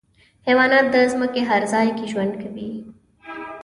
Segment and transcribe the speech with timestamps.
[0.47, 2.69] حیوانات د ځمکې هر ځای کې ژوند کوي.